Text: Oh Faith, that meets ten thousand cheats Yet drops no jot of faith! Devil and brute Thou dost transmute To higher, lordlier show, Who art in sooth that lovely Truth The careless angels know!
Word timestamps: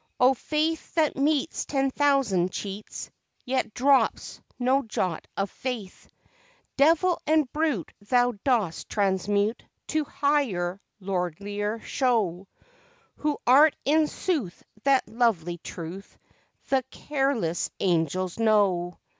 Oh 0.19 0.33
Faith, 0.33 0.95
that 0.95 1.15
meets 1.15 1.63
ten 1.63 1.91
thousand 1.91 2.51
cheats 2.51 3.11
Yet 3.45 3.75
drops 3.75 4.41
no 4.57 4.81
jot 4.81 5.27
of 5.37 5.51
faith! 5.51 6.09
Devil 6.75 7.21
and 7.27 7.53
brute 7.53 7.93
Thou 8.09 8.33
dost 8.43 8.89
transmute 8.89 9.61
To 9.89 10.03
higher, 10.03 10.81
lordlier 10.99 11.81
show, 11.83 12.47
Who 13.17 13.37
art 13.45 13.75
in 13.85 14.07
sooth 14.07 14.63
that 14.85 15.07
lovely 15.07 15.59
Truth 15.59 16.17
The 16.69 16.83
careless 16.89 17.69
angels 17.79 18.39
know! 18.39 18.97